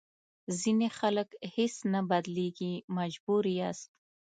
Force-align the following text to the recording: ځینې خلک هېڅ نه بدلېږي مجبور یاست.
ځینې 0.59 0.87
خلک 0.99 1.29
هېڅ 1.55 1.75
نه 1.93 1.99
بدلېږي 2.09 2.73
مجبور 2.97 3.43
یاست. 3.59 3.89